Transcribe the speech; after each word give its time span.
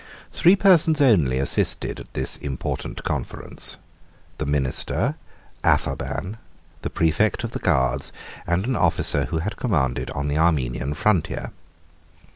Three 0.33 0.55
persons 0.55 0.99
only 0.99 1.37
assisted 1.37 1.99
at 1.99 2.11
this 2.15 2.37
important 2.37 3.03
conference, 3.03 3.77
the 4.39 4.47
minister 4.47 5.13
Apharban, 5.63 6.37
the 6.81 6.89
præfect 6.89 7.43
of 7.43 7.51
the 7.51 7.59
guards, 7.59 8.11
and 8.47 8.65
an 8.65 8.75
officer 8.75 9.25
who 9.25 9.37
had 9.37 9.57
commanded 9.57 10.09
on 10.09 10.27
the 10.27 10.39
Armenian 10.39 10.95
frontier. 10.95 11.51